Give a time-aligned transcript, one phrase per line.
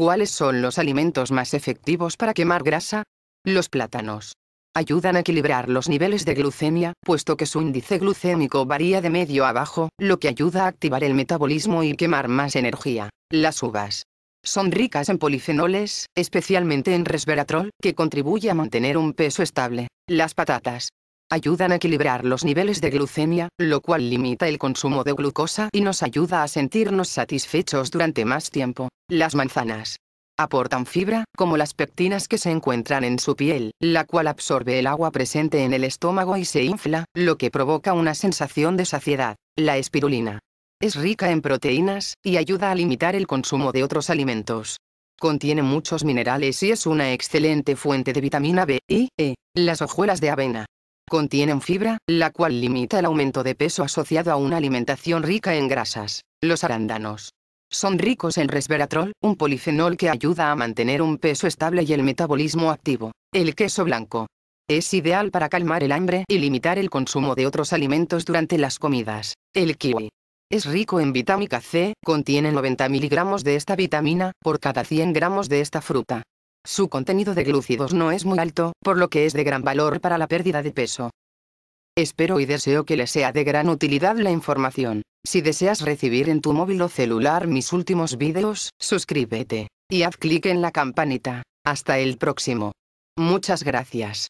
[0.00, 3.02] ¿Cuáles son los alimentos más efectivos para quemar grasa?
[3.44, 4.32] Los plátanos.
[4.74, 9.44] Ayudan a equilibrar los niveles de glucemia, puesto que su índice glucémico varía de medio
[9.44, 13.10] a bajo, lo que ayuda a activar el metabolismo y quemar más energía.
[13.30, 14.04] Las uvas.
[14.42, 19.88] Son ricas en polifenoles, especialmente en resveratrol, que contribuye a mantener un peso estable.
[20.08, 20.88] Las patatas.
[21.30, 25.82] Ayudan a equilibrar los niveles de glucemia, lo cual limita el consumo de glucosa y
[25.82, 28.88] nos ayuda a sentirnos satisfechos durante más tiempo.
[29.10, 29.96] Las manzanas
[30.38, 34.86] aportan fibra, como las pectinas que se encuentran en su piel, la cual absorbe el
[34.86, 39.36] agua presente en el estómago y se infla, lo que provoca una sensación de saciedad.
[39.58, 40.38] La espirulina.
[40.80, 44.78] Es rica en proteínas, y ayuda a limitar el consumo de otros alimentos.
[45.18, 49.34] Contiene muchos minerales y es una excelente fuente de vitamina B y E.
[49.54, 50.66] Las hojuelas de avena.
[51.06, 55.68] Contienen fibra, la cual limita el aumento de peso asociado a una alimentación rica en
[55.68, 56.22] grasas.
[56.40, 57.30] Los arándanos
[57.70, 62.02] son ricos en resveratrol, un polifenol que ayuda a mantener un peso estable y el
[62.02, 63.12] metabolismo activo.
[63.32, 64.26] El queso blanco.
[64.68, 68.78] Es ideal para calmar el hambre y limitar el consumo de otros alimentos durante las
[68.78, 69.34] comidas.
[69.54, 70.10] El kiwi.
[70.50, 75.48] Es rico en vitamina C, contiene 90 miligramos de esta vitamina, por cada 100 gramos
[75.48, 76.22] de esta fruta.
[76.64, 80.00] Su contenido de glúcidos no es muy alto, por lo que es de gran valor
[80.00, 81.10] para la pérdida de peso.
[81.96, 85.02] Espero y deseo que le sea de gran utilidad la información.
[85.24, 89.68] Si deseas recibir en tu móvil o celular mis últimos vídeos, suscríbete.
[89.90, 91.42] Y haz clic en la campanita.
[91.64, 92.72] Hasta el próximo.
[93.18, 94.28] Muchas gracias.